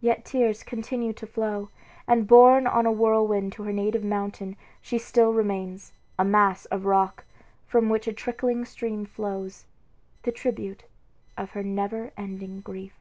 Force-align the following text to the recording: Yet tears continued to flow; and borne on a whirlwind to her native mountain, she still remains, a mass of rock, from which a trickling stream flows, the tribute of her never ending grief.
Yet 0.00 0.24
tears 0.24 0.62
continued 0.62 1.18
to 1.18 1.26
flow; 1.26 1.68
and 2.08 2.26
borne 2.26 2.66
on 2.66 2.86
a 2.86 2.90
whirlwind 2.90 3.52
to 3.52 3.64
her 3.64 3.72
native 3.74 4.02
mountain, 4.02 4.56
she 4.80 4.96
still 4.96 5.34
remains, 5.34 5.92
a 6.18 6.24
mass 6.24 6.64
of 6.72 6.86
rock, 6.86 7.26
from 7.66 7.90
which 7.90 8.08
a 8.08 8.14
trickling 8.14 8.64
stream 8.64 9.04
flows, 9.04 9.66
the 10.22 10.32
tribute 10.32 10.84
of 11.36 11.50
her 11.50 11.62
never 11.62 12.12
ending 12.16 12.62
grief. 12.62 12.94